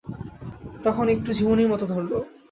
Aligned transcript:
তখন 0.83 1.05
একটু 1.09 1.29
ঝিমুনির 1.33 1.71
মতো 1.71 1.85
ধরল। 1.85 2.11